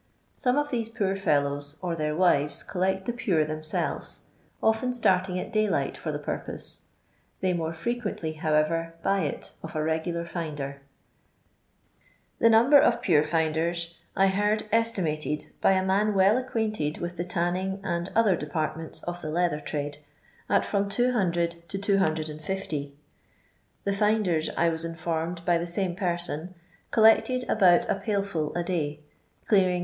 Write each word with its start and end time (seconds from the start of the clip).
Some 0.35 0.57
of 0.57 0.71
these 0.71 0.89
poor 0.89 1.15
fellows 1.15 1.77
or 1.79 1.95
their 1.95 2.15
wives 2.15 2.63
collect 2.63 3.05
the 3.05 3.13
pure 3.13 3.45
themselves, 3.45 4.21
often 4.59 4.93
starting 4.93 5.39
at 5.39 5.53
daylight 5.53 5.95
for 5.95 6.11
the 6.11 6.17
purpose; 6.17 6.85
they 7.39 7.53
more 7.53 7.71
frequently, 7.71 8.31
however, 8.33 8.95
buy 9.03 9.19
it 9.19 9.53
of 9.61 9.75
a 9.75 9.83
regular 9.83 10.25
finder. 10.25 10.81
The 12.39 12.49
number 12.49 12.79
of 12.79 13.03
pure 13.03 13.21
finders 13.21 13.93
I 14.15 14.25
heard 14.25 14.63
estimated, 14.71 15.51
by 15.61 15.73
a 15.73 15.85
man 15.85 16.15
well 16.15 16.43
acqiuiinted 16.43 16.97
with 16.97 17.15
the 17.17 17.23
tanning 17.23 17.79
and 17.83 18.09
other 18.15 18.35
departments 18.35 19.03
of 19.03 19.21
the 19.21 19.29
leather 19.29 19.59
trade, 19.59 19.99
at 20.49 20.65
from 20.65 20.89
200 20.89 21.67
to 21.69 21.77
250. 21.77 22.95
The 23.83 23.93
finders, 23.93 24.49
I 24.57 24.67
was 24.69 24.83
informed 24.83 25.45
by 25.45 25.59
the 25.59 25.67
same 25.67 25.95
person, 25.95 26.55
collected 26.89 27.47
about 27.47 27.87
a 27.87 27.93
pail 27.93 28.23
full 28.23 28.51
a 28.55 28.63
day, 28.63 29.01
clear 29.45 29.69
ing 29.69 29.79
6«. 29.79 29.79